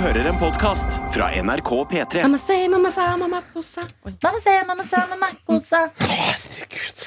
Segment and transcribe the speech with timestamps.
[0.00, 2.20] hører en podkast fra NRK P3.
[2.24, 3.82] Mamma say, mamma sa, mamma kosa.
[4.08, 4.12] Oi.
[4.22, 5.80] Mamma se, mamma sa, mamma kosa.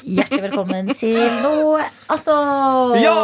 [0.04, 2.94] Hjertelig velkommen til noe attåt.
[3.02, 3.16] Ja!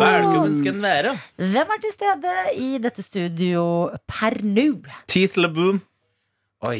[0.00, 1.12] Velkommen skal den være.
[1.36, 3.66] Hvem er til stede i dette studio
[4.08, 4.66] per nå?
[5.12, 5.82] Teeth LaBoom.
[6.64, 6.78] Oi,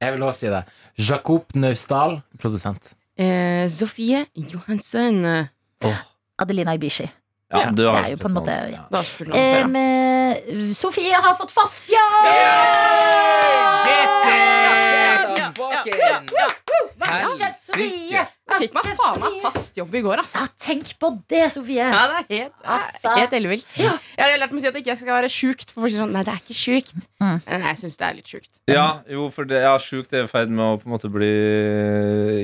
[0.00, 0.64] jeg vil også si det.
[1.10, 2.94] Jakob Naustdal, produsent.
[3.20, 5.20] Eh, Sofie Johansen.
[6.40, 7.10] Adelina Ibishi.
[7.48, 8.82] Ja, du det er jo på en måte ja.
[9.38, 12.26] Eh, Sofie har fått fast jobb!
[13.86, 15.36] Get it!
[15.38, 16.48] Ja,
[16.98, 18.26] Fucking Sofie!
[18.46, 20.34] Jeg fikk meg faen meg fast jobb i går, ass.
[20.38, 21.82] Ja, tenk på det, Sofie.
[21.82, 23.14] Ja, det er helt, Altså.
[23.18, 23.66] helt ellevilt.
[23.76, 23.90] Jeg
[24.22, 25.72] har lært meg å si at det ikke skal være sjukt.
[25.72, 26.94] For folk sier sånn, nei, det er ikke sjukt.
[27.18, 27.40] Mm.
[27.42, 28.52] Men jeg syns det er litt sjukt.
[28.70, 31.32] Ja, jo, for det, ja, sjukt er i ferd med å på en måte bli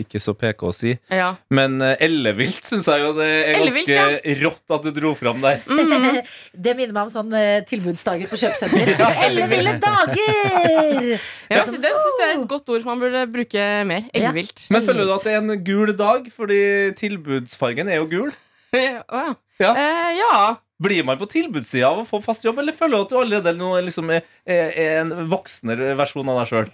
[0.03, 0.97] ikke så PK å si.
[1.13, 1.31] Ja.
[1.55, 5.41] Men uh, ellevilt syns jeg jo det er Ellevilt, ganske rått at du dro fram
[5.45, 5.63] der.
[5.83, 6.23] Mm.
[6.65, 8.93] Det minner meg om sånne tilbudsdager på kjøpesenter.
[9.27, 11.09] Elleville dager!
[11.53, 14.07] Ja, så det syns jeg er et godt ord som man burde bruke mer.
[14.17, 14.65] Ellevilt.
[14.73, 16.29] Men føler du at det er en gul dag?
[16.33, 18.33] Fordi tilbudsfargen er jo gul.
[18.75, 19.01] Ja.
[19.13, 19.35] Ja.
[19.61, 19.73] Ja.
[19.77, 20.55] Eh, ja.
[20.83, 23.57] Blir man på tilbudssida av å få fast jobb, eller føler du at du allerede
[23.59, 26.71] nå liksom er, er, en voksnere versjon av deg sjøl?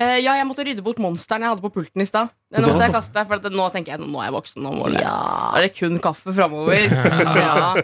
[0.00, 2.30] Uh, ja, jeg måtte rydde bort monsteren jeg hadde på pulten i stad.
[2.50, 4.64] Nå måtte jeg kaste, for nå tenker jeg nå er jeg voksen.
[4.64, 5.02] Nå må det.
[5.04, 5.12] Ja,
[5.52, 6.88] Da er det kun kaffe framover.
[7.40, 7.74] Ja.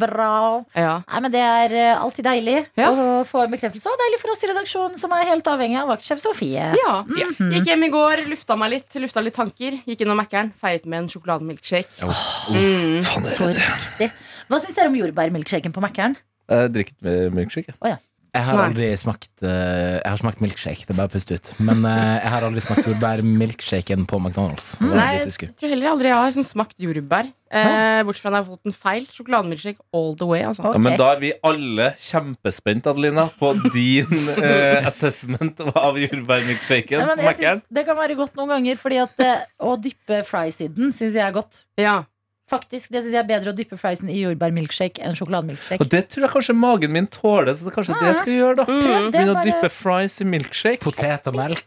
[0.00, 0.30] bra.
[0.74, 0.94] ja.
[1.04, 2.88] Nei, men Det er eh, alltid deilig Ja.
[2.90, 3.90] å få en bekreftelse.
[3.90, 6.70] Og deilig for oss i redaksjonen som er helt avhengig av vaktsjef Sofie.
[6.80, 6.94] Ja.
[7.10, 9.76] Gikk hjem i går, lufta meg litt, lufta litt tanker.
[9.84, 12.08] Gikk innom Mækkern, feiret med en sjokolademilkshake.
[12.56, 13.04] Mm.
[13.26, 14.10] Så riktig.
[14.46, 16.14] Hva syns dere om jordbærmilkshaken på Mækkern?
[16.46, 17.74] Jeg drikker med milkshake.
[17.80, 17.96] Oh, ja.
[18.36, 21.52] Jeg har aldri smakt uh, Jeg har smakt milkshake, det er bare å puste ut.
[21.56, 24.74] Men uh, jeg har aldri smakt jordbærmilkshaken på McDonald's.
[24.82, 24.92] Mm.
[24.92, 27.30] Nei, jeg tror heller aldri jeg har sånn smakt jordbær.
[27.46, 29.04] Eh, bortsett fra at jeg har fått en feil.
[29.14, 30.42] Sjokolademilkshake all the way.
[30.44, 30.66] Altså.
[30.66, 37.62] Ja, men da er vi alle kjempespent, Adelina, på din eh, assessment av jordbærmilkshaken synes
[37.72, 41.16] det kan være godt noen ganger, fordi at eh, å dyppe fries i den syns
[41.16, 41.62] jeg er godt.
[41.80, 42.00] Ja.
[42.46, 45.80] Faktisk, Det syns jeg er bedre å dyppe friesen i jordbærmilkshake enn sjokolademilkshake.
[45.82, 48.32] Og det tror jeg kanskje magen min tåler, så det er kanskje det jeg skal
[48.36, 48.56] gjøre.
[48.60, 48.82] da Mm.
[48.84, 49.12] Prøv det.
[49.16, 50.78] Begynne å dyppe fries i milkshake.
[50.84, 51.64] Potet og melk.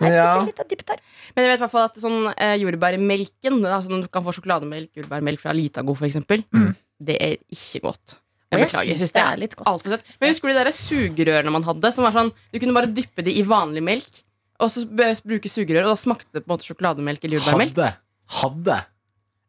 [0.00, 0.46] Ja.
[0.46, 0.98] der.
[1.34, 4.90] Men jeg vet i hvert fall at sånn eh, jordbærmelken altså du kan få sjokolademelk,
[4.98, 6.16] jordbærmelk fra Litago f.eks.,
[6.54, 6.74] Mm.
[7.02, 8.16] det er ikke godt.
[8.50, 8.88] Jeg beklager.
[8.88, 9.66] Jeg synes det er litt godt.
[9.68, 10.04] altfor søtt.
[10.20, 11.92] Men husker du de der sugerørene man hadde?
[11.92, 14.22] Som var sånn, Du kunne bare dyppe de i vanlig melk,
[14.58, 17.76] og så b- bruke sugerør, og da smakte det på en måte sjokolademelk eller jordbærmelk.
[17.76, 17.96] Hadde.
[18.40, 18.84] Hadde.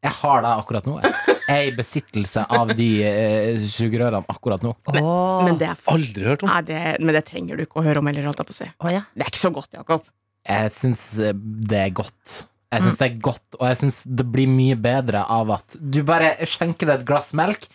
[0.06, 1.00] Jeg har det akkurat nå.
[1.04, 4.72] Jeg er i besittelse av de eh, sugerørene akkurat nå.
[4.94, 5.08] Men,
[5.48, 6.52] Men det er Aldri hørt om.
[6.52, 8.60] Nei, det, men det trenger du ikke å høre om heller, holdt jeg på å
[8.60, 8.70] si.
[8.70, 9.02] Å, ja.
[9.12, 10.06] Det er ikke så godt, Jakob.
[10.48, 12.38] Jeg syns eh, det er godt.
[12.70, 16.04] Jeg syns det er godt, og jeg syns det blir mye bedre av at du
[16.06, 17.66] bare skjenker deg et glass melk.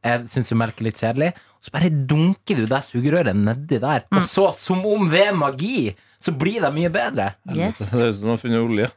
[0.00, 1.32] Jeg syns jo melk er litt kjedelig.
[1.60, 4.06] Og så bare dunker du det sugerøret nedi der.
[4.16, 7.30] Og så, som om ved magi, så blir det mye bedre.
[7.48, 7.78] Yes.
[7.80, 8.88] Det høres ut som å har funnet olje.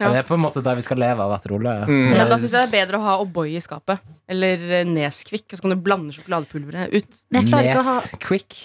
[0.00, 0.10] Ja.
[0.10, 1.72] Det er på en måte der vi skal leve av etter olje.
[1.88, 2.12] Mm.
[2.16, 4.04] Ja, da syns jeg det er bedre å ha O'boy i skapet.
[4.30, 7.18] Eller neskvikk Og så kan du blande sjokoladepulveret ut.
[7.32, 7.72] Nesquick.
[7.80, 8.60] Nesquik.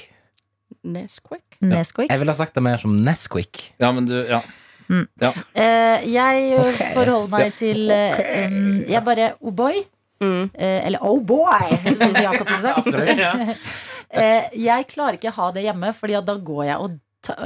[0.86, 1.58] Nesquik?
[1.64, 2.12] Nesquik.
[2.12, 3.64] Jeg ville ha sagt det mer som Nesquik.
[3.82, 4.44] Ja, men du, ja.
[4.86, 6.92] Eh, jeg okay.
[6.94, 9.82] forholder meg til uh, um, Jeg bare Oh boy.
[10.22, 10.52] Mm.
[10.52, 12.84] Uh, eller oh boy, som Jakob ville sagt.
[12.84, 13.58] Absolutt.
[14.16, 16.94] Eh, jeg klarer ikke å ha det hjemme, Fordi at da går jeg og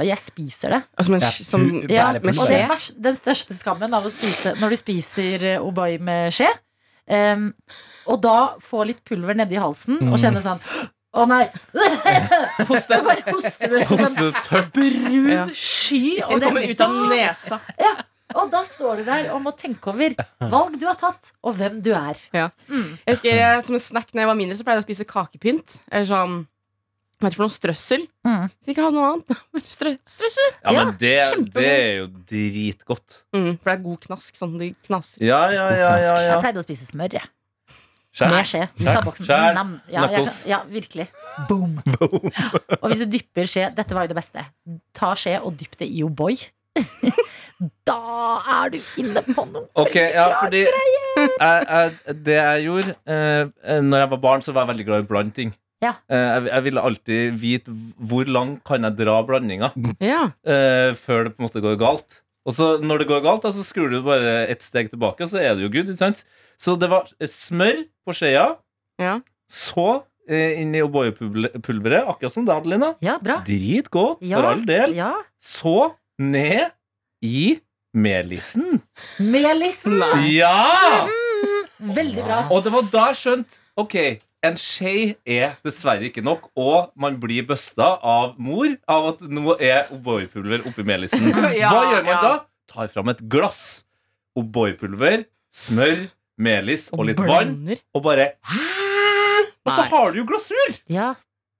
[0.04, 0.80] jeg spiser det.
[0.98, 4.70] Og men, Ja, som, Ja, og det er den største skammen av å spise når
[4.70, 6.48] du spiser eh, O'boy med skje.
[7.10, 7.54] Um,
[8.06, 10.20] og da få litt pulver nedi halsen og Mm.
[10.22, 10.60] kjenne sånn
[11.12, 11.42] Å nei!
[12.68, 13.00] Hoste.
[13.02, 14.68] Bare sånn Hoste tørt.
[14.72, 15.46] brun Ja.
[15.50, 16.20] sky.
[16.28, 17.60] Som det- kommer ut av nesa.
[18.38, 21.80] Og da står du der og må tenke over valg du har tatt, og hvem
[21.82, 22.14] du er.
[22.32, 22.52] Jeg
[23.08, 25.80] husker Som en snack når jeg var mindre, så pleide jeg å spise kakepynt.
[25.90, 26.46] Eller sånn
[27.20, 27.52] Hva heter det for noe?
[27.52, 28.04] Strøssel?
[28.24, 28.44] Mm.
[28.48, 29.40] Så ikke ha noe annet.
[29.68, 30.54] Strø, strøssel!
[30.64, 31.10] Ja, men det,
[31.52, 33.18] det er jo dritgodt.
[33.36, 34.38] Mm, for det er god knask.
[34.40, 35.20] Sånn de knaser.
[35.28, 37.28] Ja, ja, ja, ja, Jeg pleide å spise smør, jeg.
[38.16, 38.32] Skjær.
[38.32, 38.62] Med skje.
[38.80, 39.26] Ut av boksen.
[39.28, 39.52] Skjær.
[39.54, 39.74] Nam.
[39.84, 40.38] Ja, jeg, Knuckles.
[40.48, 41.06] ja, virkelig.
[41.50, 41.76] Boom.
[42.80, 44.46] Og hvis du dypper skje Dette var jo det beste.
[44.96, 46.40] Ta skje og dypp det i O'boy.
[47.90, 48.00] da
[48.56, 49.68] er du inne på noe.
[49.78, 54.64] Ok, ja, fordi jeg, jeg, Det jeg gjorde eh, Når jeg var barn, så var
[54.64, 55.52] jeg veldig glad i å blande ting.
[55.80, 55.94] Ja.
[56.12, 57.72] Eh, jeg, jeg ville alltid vite
[58.10, 59.70] hvor langt kan jeg dra blandinga
[60.04, 60.26] Ja.
[60.44, 62.18] uh, før det på en måte går galt.
[62.48, 65.32] Og så når det går galt, da, så skrur du bare ett steg tilbake, og
[65.32, 65.92] så er det jo good.
[66.60, 68.46] Så det var smør på skjea,
[69.00, 69.18] Ja.
[69.48, 72.94] så uh, inn i O'boy-pulveret, akkurat som det, Adelina.
[73.04, 73.40] Ja, bra.
[73.46, 74.94] Dritgodt, for all del.
[75.00, 75.14] Ja.
[75.40, 76.72] Så ned
[77.24, 77.58] i
[77.96, 78.80] melisen.
[79.18, 79.96] Melisen.
[80.00, 80.12] da!
[80.28, 81.06] Ja!
[81.80, 82.42] Veldig bra.
[82.52, 83.94] Og det var da jeg skjønte Ok,
[84.46, 89.56] en skje er dessverre ikke nok, og man blir busta av mor av at nå
[89.60, 91.28] er O'boy-pulver oppi melisen.
[91.60, 92.20] Ja, Hva gjør man ja.
[92.24, 92.34] da?
[92.70, 93.84] Tar fram et glass.
[94.38, 96.06] O'boy-pulver, smør,
[96.40, 97.58] melis og litt vann,
[97.92, 98.30] og bare
[99.66, 100.78] Og så har du jo glasur!
[100.88, 101.12] Ja.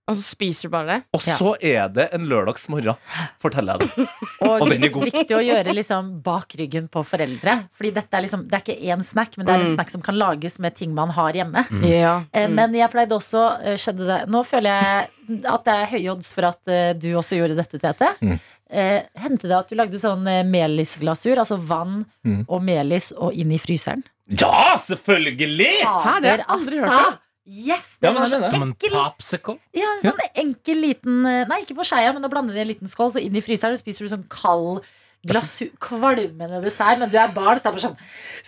[0.09, 1.03] Og så spiser du bare det.
[1.15, 1.35] Og Ja.
[1.39, 2.97] så er det en lørdagsmorgen,
[3.39, 4.09] forteller jeg deg.
[4.43, 5.05] Og, Og den er god.
[5.07, 7.69] viktig å gjøre liksom bak ryggen på foreldre.
[7.79, 9.75] Fordi dette er liksom, det er ikke én snack, men det er en Mm.
[9.77, 11.63] snack som kan lages med ting man har hjemme.
[11.87, 12.25] Ja.
[12.33, 12.55] Eh, Mm.
[12.55, 16.33] Men jeg pleide også eh, skjedde det Nå føler jeg at det er høye odds
[16.35, 18.09] for at eh, du også gjorde dette, Tete.
[18.21, 18.41] Mm.
[18.71, 22.47] Eh, Hendte det at du lagde sånn melisglasur, altså vann Mm.
[22.49, 24.03] og melis, og inn i fryseren?
[24.29, 25.85] Ja, selvfølgelig!
[25.87, 27.19] Hæ, det har jeg aldri hørt om.
[27.47, 29.57] Yes, det Ja, var sånn Som en popsicle.
[29.75, 32.67] ja, en sånn enkel liten eh, Nei, ikke på skeia, men å blande det i
[32.67, 34.83] en liten skål, så inn i fryseren, og spiser du sånn kald
[35.27, 37.99] glasur, kvalmende dessert, men du er barn, så det er bare sånn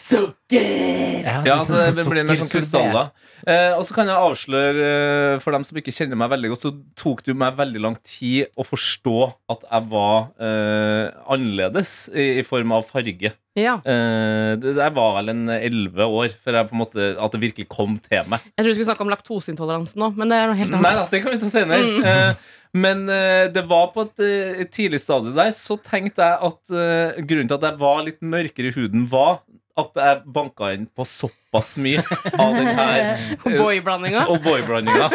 [0.03, 1.27] Sukker!
[1.47, 3.11] Ja, altså, det blir mer sånn krystaller.
[3.49, 6.65] Eh, og så kan jeg avsløre, eh, for dem som ikke kjenner meg veldig godt,
[6.67, 9.15] så tok det jo meg veldig lang tid å forstå
[9.55, 13.33] at jeg var eh, annerledes i, i form av farge.
[13.59, 13.75] ja.
[13.85, 17.41] Eh, det- jeg var vel en elleve år før jeg på en måte, at det
[17.43, 18.41] virkelig kom til meg.
[18.57, 21.03] Jeg tror du skulle snakke om laktoseintoleransen nå, men det er noe helt Nei annet.
[21.03, 21.93] da, det kan vi ta senere.
[22.13, 22.35] Eh,
[22.73, 26.73] men eh, det var på et, eh, et tidlig stadium der, så tenkte jeg at
[26.73, 29.43] eh, grunnen til at jeg var litt mørkere i huden, var
[29.79, 32.03] at jeg banka inn på såpass mye
[32.37, 34.27] av den her Boyblandinga.
[34.31, 35.07] Og O'boy-blandinga.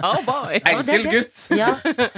[0.00, 0.60] Oh boy.
[0.62, 1.42] Enkel gutt.
[1.52, 1.74] Ja,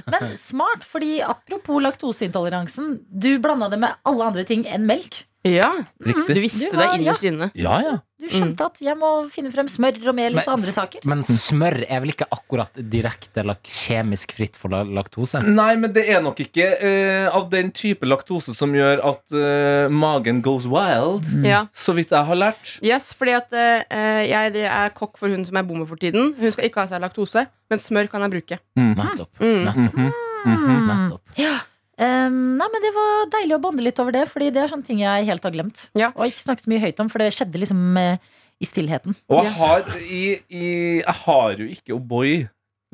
[0.06, 5.24] Men smart, fordi apropos laktoseintoleransen, du blanda det med alle andre ting enn melk.
[5.42, 6.34] Ja, Riktig.
[6.36, 7.50] du visste Du var- det innerst inne.
[7.58, 7.96] Ja, ja.
[8.22, 11.00] Du skjønte at jeg må finne frem smør og mel og andre saker.
[11.10, 15.42] Men smør er vel ikke akkurat direkte kjemisk fritt for laktose?
[15.42, 19.88] Nei, men det er nok ikke uh, av den type laktose som gjør at uh,
[19.90, 21.26] magen goes wild.
[21.44, 21.66] Ja.
[21.74, 22.78] Så vidt jeg har lært.
[22.80, 26.36] Yes, fordi at uh, jeg er kokk for hun som er bommer for tiden.
[26.38, 28.60] Hun skal ikke ha seg laktose, men smør kan jeg bruke.
[28.78, 29.34] Nettopp.
[29.42, 29.66] Mm.
[29.66, 29.98] Nettopp.
[30.46, 30.86] Mhm.
[30.86, 31.68] Nettopp.
[32.00, 34.86] Um, nei, men Det var deilig å bonde litt over det, Fordi det er sånne
[34.86, 35.88] ting jeg helt har glemt.
[35.98, 36.08] Ja.
[36.16, 39.18] Og ikke snakket mye høyt om, for det skjedde liksom eh, i stillheten.
[39.28, 40.70] Og jeg har, i, i,
[41.02, 42.46] jeg har jo ikke O'boy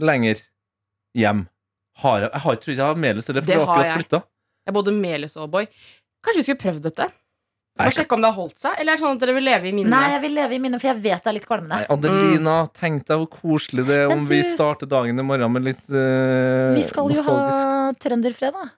[0.02, 0.42] lenger
[1.18, 1.46] hjem.
[2.02, 4.22] Har jeg, jeg har, tror jeg har Melis, eller for Det har har akkurat flytta.
[4.68, 5.70] Jeg både melis og O'boy.
[6.24, 7.08] Kanskje vi skulle prøvd dette?
[7.78, 8.74] Bare sjekke om det har holdt seg?
[8.74, 9.92] Eller er det sånn at dere vil leve i minnet?
[9.92, 11.78] Nei, jeg vil leve i minnet, for jeg vet det er litt kvalmende.
[11.78, 15.54] Nei, Adelina, tenk deg hvor koselig det er om om vi starter dagen i morgen
[15.54, 17.38] med litt eh, Vi skal jo ha
[18.02, 18.74] trønderfredag.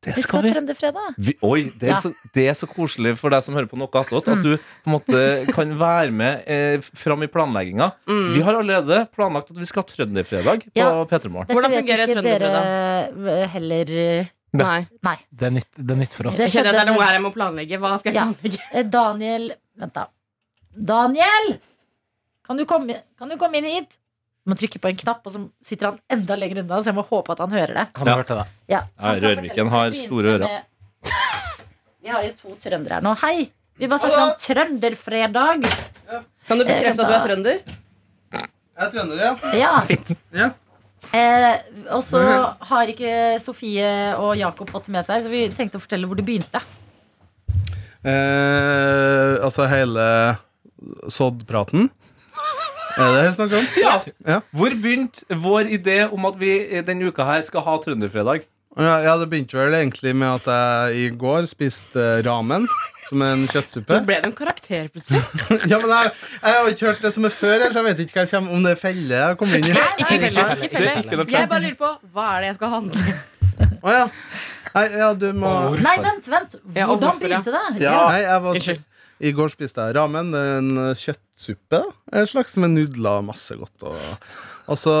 [0.00, 0.50] Det Vi skal skal ha vi.
[0.54, 1.14] trønderfredag.
[1.18, 1.96] vi oi, det er, Ja.
[1.98, 4.42] så, det er så koselig for deg som hører på noe attåt, at Mm.
[4.44, 7.88] du på en måte kan være med eh, fram i planlegginga.
[8.06, 8.32] Mm.
[8.32, 11.04] Vi har allerede planlagt at vi skal ha trønderfredag på Ja.
[11.04, 11.48] P3 Morgen.
[11.50, 13.48] Hvordan fungerer Trønderfredag?
[13.50, 14.30] heller.
[14.52, 14.86] Nei.
[15.04, 15.16] Nei.
[15.34, 16.36] Det er nytt, det er nytt for oss.
[16.38, 17.78] Det Jeg kjenner at det er noe her jeg må planlegge.
[17.82, 18.24] Hva skal jeg Ja.
[18.32, 18.60] planlegge?
[18.72, 20.06] Eh, Daniel Vent, da.
[20.74, 21.58] Daniel!
[22.46, 23.98] Kan du komme, kan du komme inn hit?
[24.48, 26.96] Du må trykke på en knapp, og så sitter han enda lenger unna, så jeg
[26.96, 27.82] må håpe at han hører det.
[27.98, 28.14] Han Ja.
[28.16, 28.46] hørte det.
[28.72, 30.38] Ja, Ja, han kan Rørviken har store ører.
[30.48, 30.64] med-
[32.02, 33.12] Vi har jo to trøndere her nå.
[33.20, 33.50] Hei!
[33.78, 35.62] Vi bare snakker om trønderfredag.
[36.48, 37.60] Kan du Eh, bekrefte at du er trønder?
[38.32, 39.36] Jeg er trønder, ja.
[39.52, 39.82] Ja.
[40.32, 40.50] Ja.
[41.12, 41.58] Eh,
[41.90, 45.80] og så har ikke Sofie og Jakob fått det med seg, så vi tenkte å
[45.86, 46.62] fortelle hvor det begynte.
[48.02, 50.38] Eh, altså hele
[51.10, 51.90] soddpraten.
[52.98, 53.66] Er det jeg snakk om?
[54.26, 54.40] Ja.
[54.50, 56.52] Hvor begynte vår idé om at vi
[56.86, 58.46] denne uka her skal ha trønderfredag?
[58.78, 62.66] Ja, ja, det begynte vel egentlig med at jeg i går spiste eh, ramen.
[63.08, 63.96] Som en kjøttsuppe.
[63.96, 65.22] Nå ble det en karakter plutselig.
[65.70, 66.10] Ja, men jeg,
[66.42, 68.32] jeg har ikke hørt det som er før, her, så jeg vet ikke hva jeg
[68.34, 69.72] kommer, om det er felle jeg har kommet inn i.
[69.72, 70.28] Ikke felle.
[70.28, 71.16] Ikke Det er ikke felle.
[71.22, 73.16] noe Jeg bare lurer på hva er det jeg skal handle.
[73.78, 74.04] Å ja.
[74.74, 76.58] Nei, ja, du må Nei, vent, vent.
[76.76, 77.64] Hvordan begynte det?
[77.86, 77.96] ja.
[78.12, 78.60] Nei, jeg var.
[79.20, 80.30] I går spiste jeg ramen.
[80.34, 81.80] En kjøttsuppe.
[82.14, 83.82] En slags med nudler masse godt.
[83.82, 83.96] Og,
[84.68, 84.94] og så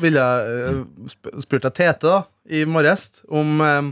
[0.00, 3.90] ville jeg eh, spurte jeg Tete da, i morges om eh,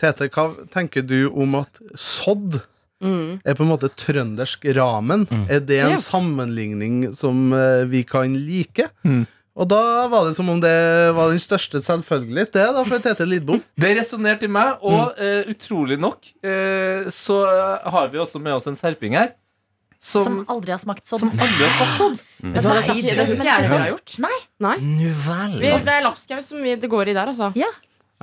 [0.00, 2.60] Tete, hva tenker du om at sodd
[3.04, 3.40] Mm.
[3.44, 5.26] er på en måte trøndersk ramen?
[5.50, 6.00] Er det en Ja.
[6.00, 8.86] sammenligning som eh, vi kan like?
[9.04, 9.26] Mm.
[9.54, 10.74] Og da var det som om det
[11.14, 13.60] var den største selvfølgelighet, det, da, for Tete Lidbom.
[13.84, 17.36] Det resonnerte i meg, og eh, utrolig nok eh, så
[17.94, 19.30] har vi også med oss en serping her.
[20.04, 21.30] Som Som, aldri har smakt som sånn.
[21.40, 22.18] aldri har smakt sodd.
[22.42, 24.14] Men Vet nei, det er ikke- det jeg som har gjort.
[24.20, 24.74] Nei, Nei.
[24.84, 25.54] Nu vel.
[25.62, 27.52] Vi, det er lapskaus som vi, det går i der, altså.
[27.56, 27.70] Ja,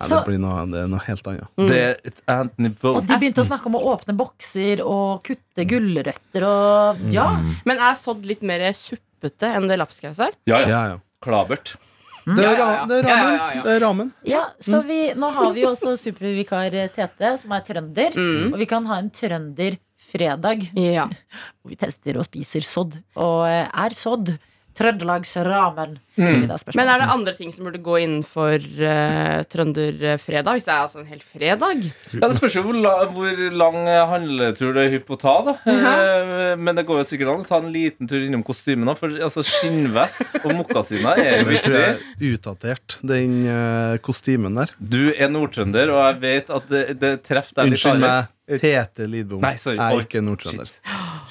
[0.02, 1.48] Ja, det blir noe, det er noe helt annet.
[1.60, 1.66] Mm.
[1.70, 2.94] Det er et annet nivå.
[2.98, 7.26] Og de begynte å snakke om å åpne bokser og kutte gulrøtter og Ja.
[7.66, 10.32] Men er sodd litt mer suppete enn det lapskaus er?
[10.50, 10.68] Ja, ja.
[10.72, 11.00] Ja, ja.
[11.22, 11.76] Klabert.
[12.22, 13.10] Det er, ra det er ramen.
[13.10, 13.62] ja, ja, ja.
[13.66, 14.10] Det er ramen.
[14.30, 18.14] ja så vi, nå har vi jo også supervikar Tete, som er trønder.
[18.14, 18.52] Mm.
[18.54, 21.08] Og vi kan ha en trønderfredag Ja.
[21.62, 23.00] hvor vi tester og spiser sodd.
[23.18, 24.36] Og eh, er sodd
[24.78, 25.98] Trøndelagsramen.
[26.16, 26.78] spørsmål.
[26.78, 30.58] Men er det andre ting som burde gå innenfor uh, trønderfredag?
[30.58, 31.84] Hvis det er altså en hel fredag?
[32.14, 33.80] Ja, Det spørs jo hvor, la, hvor lang
[34.12, 35.36] handletur det er hypp å ta.
[35.48, 38.96] da Eh, Men det går jo sikkert an å ta en liten tur innom kostymene.
[39.00, 44.60] For altså, skinnvest og mokkasiner er jo Vi tror jeg er utdatert, den uh, kostymen
[44.60, 44.76] der.
[44.80, 49.08] Du er nordtrønder, og jeg vet at det, det treffer deg litt Unnskyld meg, Tete
[49.08, 49.44] Lidbom.
[49.44, 49.80] Nei, sorry.
[49.80, 50.76] Jeg er ikke nordtrønder.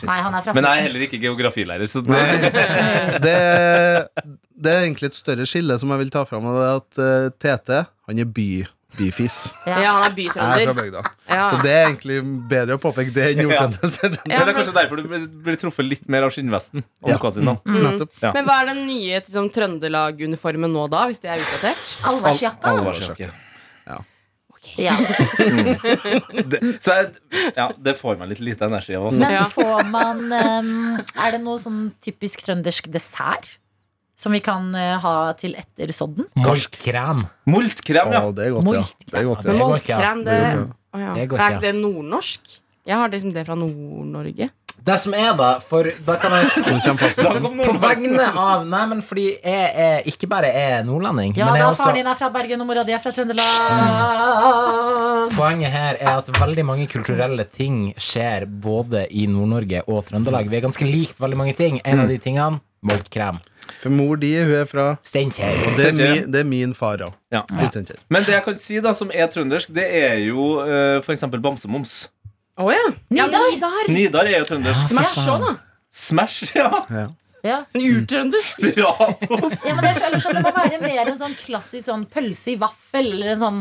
[0.09, 2.19] Nei, han er fra Men jeg er heller ikke geografilærer, så det
[3.26, 3.38] Det,
[4.61, 6.47] det er egentlig et større skille som jeg vil ta fram.
[6.50, 7.80] Og det er at uh, Tete
[8.11, 8.49] han er by,
[8.99, 9.38] byfis.
[9.69, 11.11] Ja, han er er bytrønder.
[11.30, 11.45] Ja.
[11.52, 14.16] Så det er egentlig bedre å påpeke det enn nordtrønder.
[14.25, 17.19] Ja, Men det er kanskje derfor du blir, truffet litt mer av skinnvesten Ja.
[17.21, 17.52] Mm.
[17.64, 18.09] Mm.
[18.23, 18.33] Ja.
[18.35, 21.07] Men hva er den nye liksom, Trøndelag-uniformen nå, da?
[21.11, 21.95] Hvis det er utdatert?
[22.11, 23.30] Alvorsjakka.
[24.61, 24.76] Alvorsjakke.
[24.81, 24.95] Ja.
[26.45, 27.14] Det, så jeg,
[27.57, 29.07] ja, det får meg litt lite energi av.
[29.09, 29.21] Også.
[29.23, 33.57] Men får man um, Er det noe sånn typisk trøndersk dessert?
[34.21, 36.29] Som vi kan uh, ha til etter sodden?
[36.37, 37.25] Moltkrem.
[37.49, 38.21] Moltkrem, ja.
[38.21, 38.85] Å, det er godt, ja.
[39.07, 39.57] Det er godt, Men ja.
[39.57, 39.62] Det ja.
[39.64, 41.00] Moltkrem, Det er godt, ja.
[41.00, 42.59] Det Er ikke, ikke det nordnorsk?
[42.90, 44.50] Jeg har liksom det fra Nord-Norge.
[44.87, 46.47] Det som er, da For da kan jeg
[47.67, 51.65] På vegne av Nei, men fordi jeg er ikke bare er nordlending, Ja men jeg
[51.65, 53.47] da, også faren din er fra Bergen, og mora di er fra Trøndelag.
[55.37, 60.51] Poenget her er at veldig mange kulturelle ting skjer både i Nord-Norge og Trøndelag.
[60.51, 61.81] Vi er ganske likt veldig mange ting.
[61.85, 63.41] En av de tingene moltkrem.
[63.81, 65.53] For mor di hun er fra Steinkjer.
[65.77, 67.15] Det er, min, det er min far òg.
[67.33, 67.45] Ja.
[68.09, 71.25] Men det jeg kan si da som er trøndersk, det er jo uh, f.eks.
[71.39, 72.03] bamsemums.
[72.61, 72.85] Å ja.
[73.17, 73.26] ja.
[73.26, 73.49] Nidar.
[73.55, 73.90] Nidar.
[73.97, 74.90] Nidar er jo trøndersk.
[74.93, 75.52] Smash òg, da.
[75.90, 76.69] Smash, ja.
[77.40, 77.57] Ja.
[77.73, 78.43] En urtrønder.
[78.45, 79.55] Stratos.
[79.69, 82.57] ja, men jeg føler sånn Det må være mer en sånn klassisk sånn pølse i
[82.61, 83.61] vaffel, eller en sånn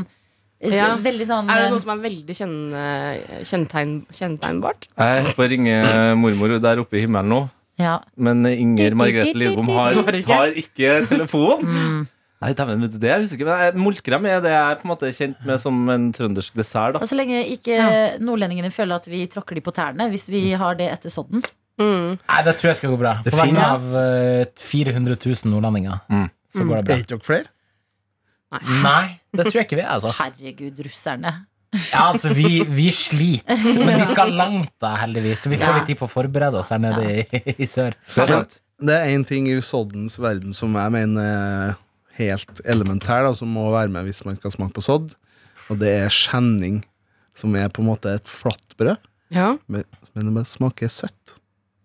[0.59, 0.89] Ja.
[0.99, 4.89] Veldig sånn Er det eh, noe som er veldig kjennetegn, kjennetegnbart?
[4.99, 5.77] Jeg holder på å ringe
[6.19, 7.39] mormor der oppe i himmelen nå.
[7.79, 7.95] ja.
[8.19, 9.95] Men Inger Margrethe Lidbom har,
[10.27, 11.63] tar ikke telefon.
[11.63, 12.01] Mm.
[12.39, 13.51] Nei, dæven, det er jeg usikker på.
[13.51, 16.93] Molkrem Moltkrem er det jeg er på en måte kjent med som en trøndersk dessert.
[16.95, 17.75] da Og så lenge ikke
[18.23, 21.43] nordlendingene føler at vi tråkker de på tærne, hvis vi har det etter sodden.
[21.79, 22.15] Mm.
[22.15, 23.17] Nei, det tror jeg skal gå bra.
[23.23, 26.29] Det På vegne av eh, 400 000 nordlendinger Mm.
[26.51, 26.97] så går det Er bra.
[27.03, 27.51] ikke dere flere?
[28.83, 30.11] Nei, det tror jeg ikke vi er, altså.
[30.17, 31.33] Herregud, russerne.
[31.91, 35.43] Ja, altså, vi, vi sliter, men de skal langt, da, heldigvis.
[35.43, 35.75] Så vi får Ja.
[35.77, 37.93] litt tid på å forberede oss her nede i, i sør.
[38.15, 38.47] Det er.
[38.89, 41.75] Er én ting i soddens verden som jeg mener er
[42.19, 45.15] helt elementær, da, som må være med hvis man skal smake på sodd,
[45.69, 46.81] og det er skjenning,
[47.37, 48.97] som er på en måte et flatbrød,
[49.31, 49.55] Ja.
[49.69, 49.83] men,
[50.15, 51.35] men det smaker søtt.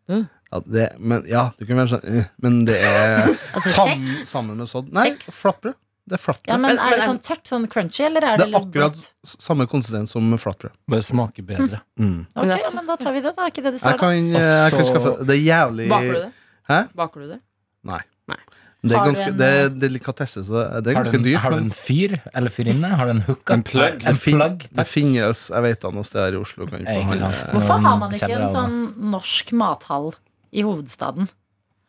[0.09, 0.27] Mm.
[0.53, 4.59] Ja, det, men, ja, du kan være sånn eh, Men det er Altså, sammen, sammen
[4.61, 4.91] med sodd.
[4.95, 5.75] Nei, flatbrød.
[6.05, 6.51] Det er flatbrød.
[6.53, 8.69] Ja, men Men- Er det sånn tørt, sånn crunchy, eller er det det, er litt
[8.69, 9.33] akkurat bløtt?
[9.41, 10.75] samme konsistens som flatbrød.
[10.93, 11.81] Bare smaker bedre.
[11.99, 12.27] Mm.
[12.37, 13.47] Ok, ja, så- men da tar vi det, da.
[13.47, 13.99] Er ikke det det Jeg står, da?
[13.99, 16.33] kan, jeg kan skaffe Det er jævlig Baker du det?
[16.69, 16.79] Hæ?
[16.95, 17.41] Baker du det?
[17.85, 18.01] Nei.
[18.29, 18.41] Nei.
[18.85, 21.39] Det er, ganske, en, det er eh, delikatesse, så det er ganske dyrt.
[21.41, 22.91] har du en fyr eller fyrinne?
[22.99, 23.53] Har du en hookup?
[23.55, 24.05] En plug.
[24.11, 24.67] En plug?
[24.77, 26.67] det finnes Jeg vet da sted her i Oslo.
[26.69, 27.39] Kan vi ikke sant.
[27.39, 28.77] eh, Hvorfor har man ikke en sånn
[29.15, 30.13] norsk mathall
[30.53, 31.31] i hovedstaden?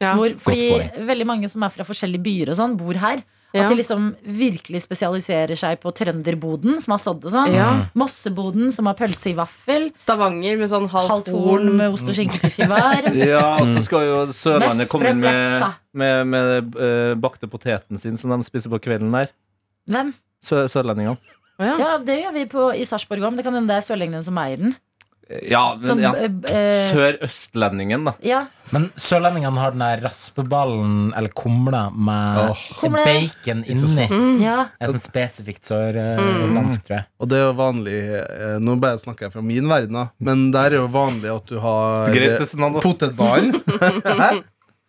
[0.04, 0.16] Ja.
[0.18, 3.24] Hvor, fordi veldig mange som er fra forskjellige byer og sånn, bor her.
[3.56, 3.64] Ja.
[3.64, 7.54] At de liksom virkelig spesialiserer seg på trønderboden, som har sådd og sånn.
[7.56, 7.70] Ja.
[7.96, 9.88] Mosseboden, som har pølse i vaffel.
[10.02, 13.08] Stavanger med sånn halvt Halvt horn med ost og skinkebiff i hver.
[13.36, 15.64] Ja, og så skal jo Sørlandet komme inn med,
[15.96, 19.32] med, med uh, bakte poteten sin som de spiser på kvelden der.
[19.88, 20.12] Hvem?
[20.44, 21.16] Sø sørlendingene.
[21.56, 21.78] Ja.
[21.80, 24.28] Ja, det gjør vi på, i Sarpsborg òg, men det kan hende det er sørlendingene
[24.28, 24.76] som eier den.
[25.50, 26.12] Ja, men ja.
[26.18, 28.14] eh, eh, Sørøstlendingen, da.
[28.26, 28.44] ja.
[28.74, 32.54] Men sørlendingene har den der raspeballen eller kumla med.
[32.80, 33.02] Kumle.
[33.06, 34.06] bacon inni.
[34.10, 34.40] Mm.
[34.42, 34.58] ja.
[34.74, 37.08] Det er sånn spesifikt sørlandsk, tror jeg.
[37.22, 40.08] Og det er jo vanlig eh, Nå bare snakker jeg fra min verden, da.
[40.30, 42.14] Men der er jo vanlig at du har
[42.86, 43.54] potetballen.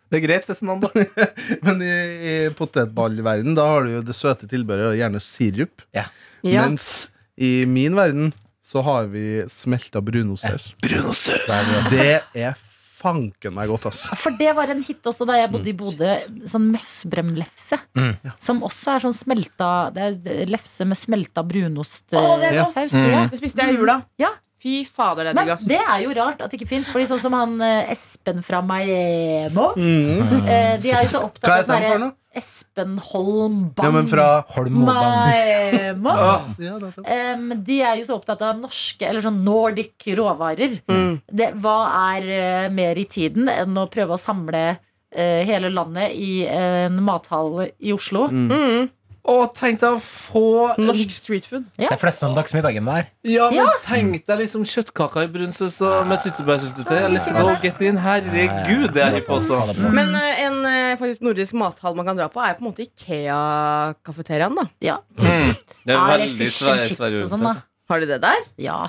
[0.07, 0.89] Det er greit, Cezinando.
[1.65, 5.85] Men i, i potetballverden da har du jo det søte tilbehøret, gjerne sirup.
[5.97, 6.07] Ja.
[6.45, 8.31] Mens i min verden
[8.67, 10.73] så har vi smelta brunostsaus.
[10.83, 11.91] Brunostsaus.
[11.91, 12.57] Det er
[12.97, 14.01] fanken meg godt, ass.
[14.19, 16.15] For det var en hit også da jeg bodde i Bodø.
[16.49, 17.77] Sånn messbrømlefse.
[17.95, 18.11] Mm.
[18.41, 22.91] Som også er sånn smelta Det er lefse med smelta Å, det er brunostsaus.
[22.91, 23.07] godt.
[23.13, 23.29] Mm.
[23.31, 23.99] Det spiste jeg i jula.
[24.19, 24.33] Ja.
[24.57, 25.65] Fy fader, det er Men digg, ass.
[25.69, 26.87] det er jo rart at det ikke fins.
[26.89, 30.47] Fordi sånn som han eh, Espen fra Maemo Mm.
[30.49, 32.11] eh, De er jo så opptatt av sånn noe?
[32.37, 35.97] Espen Holm Bang Ja, men fra Holmoband.
[35.97, 36.15] Maemo.
[36.67, 40.77] ja, um, de er jo så opptatt av norske, eller sånn Nordic råvarer.
[40.89, 41.15] Mm.
[41.27, 41.77] Det, hva
[42.13, 47.01] er eh, mer i tiden enn å prøve å samle uh, hele landet i en
[47.03, 48.27] mathall i Oslo?
[48.29, 48.87] Mm.
[49.27, 50.41] Å, tenk deg å få
[50.79, 51.65] Norsk street food.
[51.75, 51.89] Ja.
[51.91, 53.09] Se for deg søndagsmiddagen der.
[53.27, 57.01] Ja, men tenk deg liksom kjøttkaker i brun saus og med tyttebærsyltetøy.
[57.11, 57.99] Let's go, get in.
[57.99, 59.59] Herregud, det er hipp også.
[59.73, 59.91] På.
[59.91, 62.87] Men eh, en, eh, faktisk nordisk mathall man kan dra på, er på en måte
[62.87, 64.55] Ikea-kafeteriaen.
[64.55, 64.97] da Ja.
[65.19, 65.51] Mm.
[65.83, 67.55] Det er veldig fish and chips og sånn, da.
[67.91, 68.47] Har de det der?
[68.63, 68.79] Ja.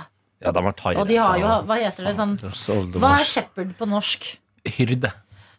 [0.42, 3.72] Ja, de har thai, Og de har jo Hva heter det sånn Hva er shepherd
[3.78, 4.36] på norsk?
[4.78, 5.10] Hyrde.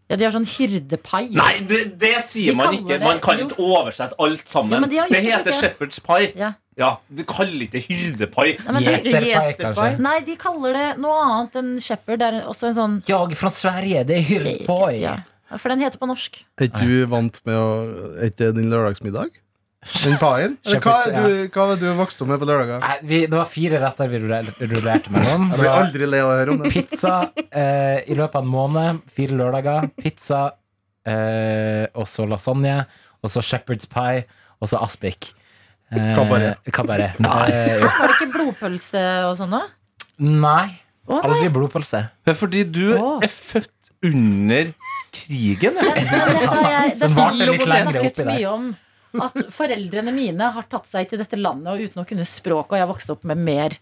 [0.09, 1.29] Ja, de har sånn hyrdepai.
[1.37, 2.87] Nei, det, det sier De man ikke.
[2.87, 3.45] det- Man kan jo.
[3.47, 4.81] ikke oversette alt sammen.
[4.91, 6.31] Ja, de det heter shepherd's pie.
[6.35, 6.53] Ja.
[6.79, 8.55] Ja, Du kaller ikke hyrdepai.
[8.57, 9.99] Gjeterpai, kanskje.
[9.99, 12.19] nei, de kaller det noe annet enn shepherd.
[12.19, 14.99] Det er også en sånn Jag fra Sverige, det er hyrdepoi.
[15.01, 15.17] Ja.
[15.51, 16.43] Ja, For den heter på norsk.
[16.61, 19.29] Er ikke du vant med å Er ikke det din lørdagsmiddag?
[20.03, 20.57] Den paien?
[20.83, 22.81] Hva, er du, hva var du vokste opp med på lørdager?
[22.83, 25.45] Nei, vi, det var fire retter vi ruller- rullerte mellom.
[25.53, 26.71] Jeg blir aldri lei av å høre om det.
[26.73, 27.13] pizza
[27.47, 28.99] eh, i løpet av en måned.
[29.15, 29.87] Fire lørdager.
[30.03, 30.41] Pizza,
[31.07, 32.75] eh, og så lasagne.
[33.23, 34.25] Og så shepherd's pie.
[34.59, 35.31] Og så aspik.
[35.95, 36.59] Eh, Kabaret.
[36.75, 37.15] kabaret.
[37.15, 37.23] Eh.
[37.23, 39.71] Var det ikke blodpølse og sånn, òg?
[40.19, 40.67] nei.
[41.09, 41.23] Å, nei.
[41.31, 42.03] Aldri blodpølse.
[42.27, 43.23] Det er fordi du Åh.
[43.25, 44.67] er født under
[45.15, 45.79] krigen.
[45.79, 45.95] ja.
[45.95, 48.43] Jeg, Den varte litt lenger oppi der.
[49.17, 52.77] At foreldrene mine har tatt seg til dette landet og uten å kunne språk, og
[52.77, 53.77] jeg har vokst opp med mer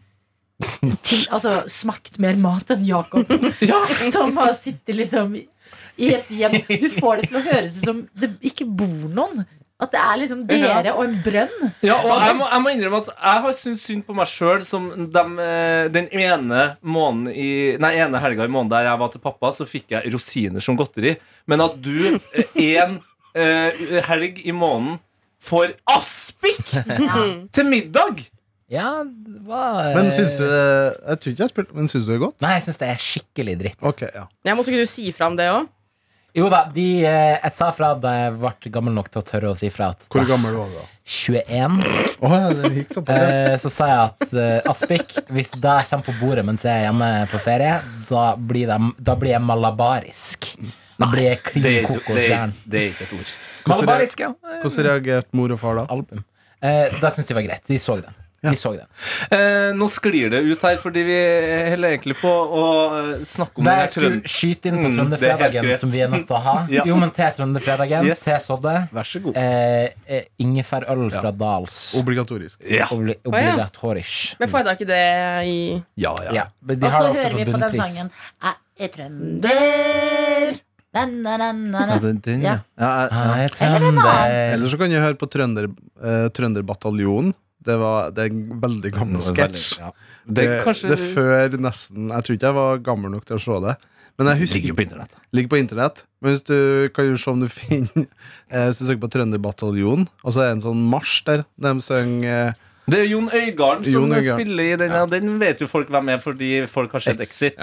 [1.05, 3.29] til, Altså smakt mer mat enn Jakob.
[4.15, 6.55] Som har sittet liksom i- et hjem.
[6.81, 9.43] Du får det til å høres ut som det ikke bor noen.
[9.77, 11.67] At det er liksom dere og en brønn.
[11.85, 14.63] Ja, og jeg må, jeg må innrømme at jeg har syntes synd på meg sjøl
[14.65, 17.49] som dem, eh, den ene måneden i
[17.83, 20.79] Nei, ene helga i måneden der jeg var til pappa, så fikk jeg rosiner som
[20.79, 21.13] godteri.
[21.45, 22.97] Men at du en
[23.37, 24.97] eh, helg i måneden
[25.43, 26.73] får aspik
[27.07, 27.21] Ja.
[27.53, 28.25] til middag!
[28.67, 29.03] Ja,
[29.47, 30.63] hva Men syns du det
[31.07, 32.41] Jeg tror ikke jeg har spilt, men syns du det er godt?
[32.43, 33.77] Nei, jeg syns det er skikkelig dritt.
[33.87, 34.25] Ok, ja.
[34.43, 35.69] Jeg Måtte ikke du si fra om det òg?
[36.37, 39.53] Jo da, de, eh, jeg sa fra da jeg ble gammel nok til å tørre
[39.53, 40.83] å si fra at Hvor gammel var du da?
[41.07, 41.79] 21
[42.19, 43.21] Å, ja, det gikk såpass.
[43.23, 43.31] ja.
[43.47, 46.89] Eh, så sa jeg at eh, aspik, hvis det kommer på bordet mens jeg er
[46.89, 47.79] hjemme på ferie,
[48.11, 50.51] da blir, det, da blir jeg malabarisk.
[50.99, 52.53] Da blir jeg Det klin kokos det, gæren.
[52.67, 53.33] det er ikke et ord.
[53.67, 54.31] Hvordan, ja.
[54.61, 55.87] hvordan reagerte mor og far da?
[55.93, 56.23] Album.
[56.61, 57.67] Eh, da syntes de var greit.
[57.67, 58.15] De så den.
[58.45, 58.51] Ja.
[58.53, 58.85] De så den.
[59.33, 61.15] Eh, nå sklir det ut her, fordi vi
[61.71, 62.65] holder egentlig på å
[62.99, 64.27] eh, snakke om jeg skulle trønd...
[64.29, 65.79] skyte inn på Mm, Trønderfredagen, greit.
[65.81, 66.83] som vi er nødt til å ha Ja.
[66.85, 68.21] Jo, men til Trønderfredagen, Yes.
[68.27, 69.39] til Sodde, Vær så god.
[69.41, 71.79] eh, eh, ingefærøl fra Dals.
[71.97, 72.61] Obligatorisk.
[72.69, 72.85] Ja.
[72.93, 74.37] Obli obligatorisk.
[74.39, 75.01] Men får jeg da ikke det
[75.49, 75.57] i
[76.05, 76.37] Ja, ja.
[76.43, 78.13] Ja, Og så hører vi på på den sangen
[78.45, 80.59] Jeg er trønder.
[80.97, 81.95] Na, na, na, na, na.
[81.95, 82.55] Ja, den, den, ja.
[82.79, 82.87] Ja.
[82.87, 83.35] Ja, ja, ja.
[83.41, 84.31] Jeg Eller trønder.
[84.53, 85.67] Eller så kan du høre på Trønder,
[86.01, 87.35] uh, Trønderbataljonen.
[87.67, 89.67] Det, var, det er en veldig gammel sketsj.
[89.81, 89.91] Ja.
[90.27, 93.37] Det, Det kanskje det er før nesten Jeg tror ikke jeg var gammel nok til
[93.37, 93.75] å se det.
[94.17, 95.17] Men jeg husker ligger på internett.
[95.35, 95.99] ligger på internett.
[96.21, 96.55] Men hvis du
[96.95, 98.05] kan jo se om du finner
[98.51, 101.43] eh, Hvis du søker på Trønderbataljonen, og så er det en sånn marsj der.
[101.61, 104.39] De synger eh, Det er Jon Øigarden som Jon Øigarden.
[104.39, 107.59] spiller i den, og den vet jo folk hvem er fordi folk har sett Exit.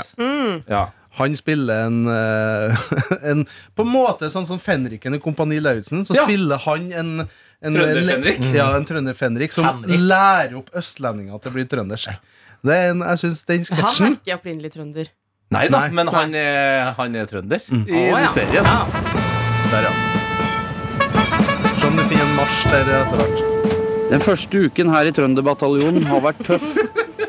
[0.69, 0.85] Ja.
[1.19, 2.85] Han spiller en, eh,
[3.31, 6.25] en På en måte sånn som Fenriken i Kompani Lauritzen, så Ja.
[6.27, 7.29] spiller han en
[7.65, 8.43] en Trønder-Fenrik?
[8.53, 10.01] Ja, en trønder-Fenrik som Fenrik.
[10.05, 12.19] lærer opp østlendinger til å bli trøndersk.
[12.65, 15.09] Det er en, jeg synes den Han er ikke opprinnelig trønder.
[15.55, 15.89] Nei da, Nei.
[15.97, 18.19] men han er, han er trønder i oh, ja.
[18.19, 18.65] den serien.
[18.69, 18.85] Ja.
[19.73, 19.93] Der, ja.
[21.79, 23.39] Se om du finner en marsj der etter hvert.
[24.11, 26.69] Den første uken her i Trønderbataljonen har vært tøff.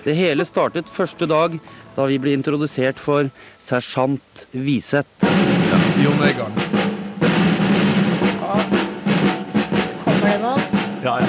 [0.06, 1.56] Det hele startet første dag
[1.96, 3.30] da vi ble introdusert for
[3.64, 5.24] sersjant Wiseth.
[5.24, 6.58] Ja, Jon Øigarden.
[10.04, 10.54] Kommer det nå?
[11.06, 11.28] Ja, ja.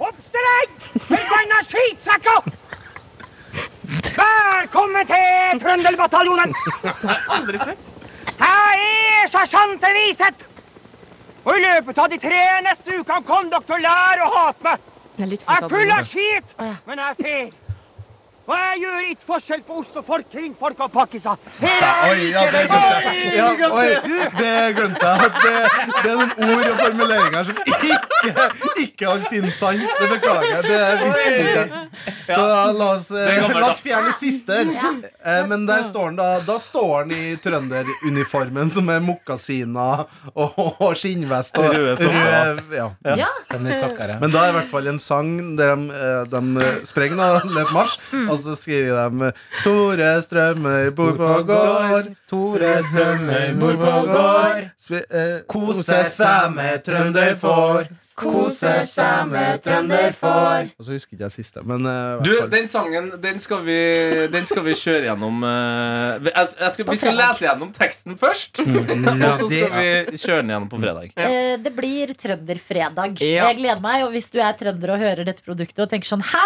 [0.00, 0.76] Oppstilling!
[1.08, 2.52] Forbanna skitsekker!
[4.20, 6.54] Velkommen til Trønderbataljonen!
[7.36, 7.90] Aldri sett.
[8.40, 10.46] Her er sersjant Wiseth.
[11.40, 14.66] Og i løpet av de tre neste ukene kommer dere til å lære å hate
[14.66, 14.89] meg.
[15.20, 16.54] Er litt Jeg er full skit,
[16.86, 17.50] men er fair.
[18.50, 21.36] Og jeg gjør ikke forskjell på Oslo-folk, kringfolk og pakkiser.
[21.62, 23.34] Oi, ja, det glemte jeg.
[23.36, 23.90] Ja, oi,
[24.40, 25.30] det glemte jeg.
[25.44, 25.52] Det,
[26.00, 28.46] det er noen ord og formuleringer som ikke,
[28.82, 29.84] ikke holdt innstand.
[30.00, 30.64] Det beklager jeg.
[30.66, 31.84] Det visste jeg ikke.
[32.30, 34.98] Så la oss, la oss fjerne siste her.
[35.20, 40.58] Eh, Men der står han da Da står han i trønderuniformen, som er mokkasiner og,
[40.80, 42.62] og skinnvest og Røde sokker.
[42.74, 42.88] ja.
[43.04, 43.30] Ja.
[44.20, 47.74] Men da er i hvert fall en sang der de, eh, de sprenger da, løper
[47.76, 47.96] marsj,
[48.40, 49.30] og så skriver de
[49.62, 52.12] Tore Strømøy bor på gård.
[52.30, 54.68] Tore Strømøy bor på gård.
[55.00, 57.90] Eh, Kose seg med trønderfår.
[58.20, 60.70] Kose seg med trønderfår.
[60.76, 63.78] Og så husker ikke jeg siste, men uh, Du, den sangen den skal vi,
[64.32, 68.60] den skal vi kjøre gjennom eh, jeg, jeg skal, Vi skal lese gjennom teksten først,
[68.64, 71.14] og så skal vi kjøre den gjennom på fredag.
[71.16, 73.20] Uh, Det blir trønderfredag.
[73.24, 73.48] Ja.
[73.50, 74.04] Jeg gleder meg.
[74.08, 76.44] Og hvis du er trønder og hører dette produktet og tenker sånn Hæ?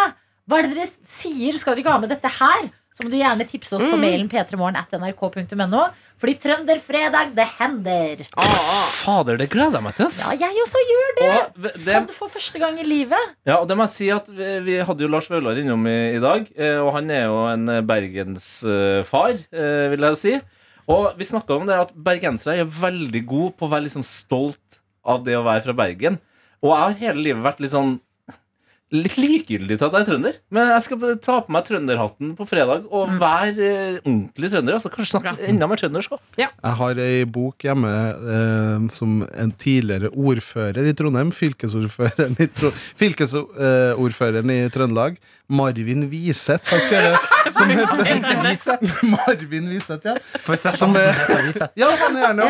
[0.49, 1.57] Hva er det dere sier?
[1.61, 2.73] Skal dere ikke ha med dette her?
[2.95, 5.81] så må du gjerne tipse oss på mailen p3morgen.nrk.no.
[6.23, 8.23] Fordi Trønderfredag, det hender.
[8.31, 10.13] Fader, det gleder jeg meg til.
[10.15, 11.31] Ja, jeg også gjør det.
[11.33, 13.33] Og det, Sånn for første gang i livet.
[13.49, 15.97] ja, og det må jeg si at vi, vi hadde jo Lars Vaular innom i,
[16.15, 20.39] i dag, eh, og han er jo en bergensfar, eh, vil jeg si.
[20.95, 24.79] Og vi snakka om det at bergensere er veldig gode på å være liksom stolt
[25.03, 26.23] av det å være fra Bergen.
[26.63, 27.97] Og jeg har hele livet vært litt sånn
[28.95, 30.37] Litt likegyldig til at jeg er trønder.
[30.55, 34.77] Men jeg skal ta på meg trønderhatten på fredag og være eh, ordentlig trønder.
[34.79, 36.21] Altså Kanskje snakke enda mer trøndersk òg.
[36.39, 42.71] Jeg har ei bok hjemme eh, som en tidligere ordfører i Trondheim, fylkesordføreren i, Tro
[43.01, 47.19] fylkesordføreren i Trøndelag, Marvin Wiseth, har skrevet.
[47.55, 48.79] Som heter
[49.13, 50.15] Marvin Wiseth, ja.
[50.79, 52.47] Som er- heter Ja, han er gjerne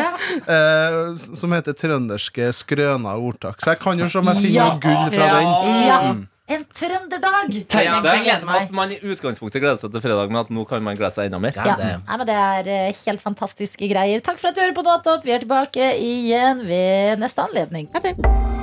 [0.47, 3.59] eh, Som heter 'Trønderske skrøner og ordtak'.
[3.65, 5.51] Så jeg kan jo se om jeg finner noe gull fra den.
[5.89, 5.99] Ja,
[6.45, 7.47] En trønderdag!
[7.73, 10.97] Tenk deg at man i utgangspunktet gleder seg til fredag, men at nå kan man
[10.97, 11.55] glede seg enda mer.
[11.57, 14.21] Ja, Ja, det, nei, men Det er eh, helt fantastiske greier.
[14.21, 15.25] Takk for at du hører på Noatot.
[15.25, 17.89] Vi er tilbake igjen ved neste anledning.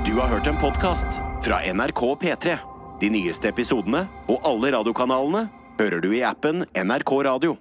[0.06, 2.54] Du har hørt en podkast fra NRK P3.
[3.02, 5.48] De nyeste episodene og alle radiokanalene
[5.82, 7.58] hører du i appen NRK Radio.